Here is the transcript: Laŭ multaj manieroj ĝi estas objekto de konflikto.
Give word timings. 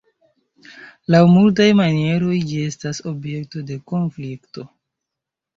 Laŭ 1.15 1.19
multaj 1.33 1.67
manieroj 1.81 2.39
ĝi 2.53 2.63
estas 2.71 3.03
objekto 3.13 3.63
de 3.69 3.81
konflikto. 3.93 4.67